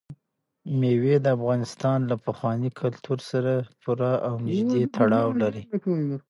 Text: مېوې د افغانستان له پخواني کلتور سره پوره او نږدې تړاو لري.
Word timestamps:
مېوې 0.79 1.15
د 1.21 1.27
افغانستان 1.37 1.99
له 2.09 2.15
پخواني 2.25 2.69
کلتور 2.81 3.19
سره 3.31 3.51
پوره 3.81 4.13
او 4.27 4.33
نږدې 4.45 4.83
تړاو 4.95 5.29
لري. 5.41 5.63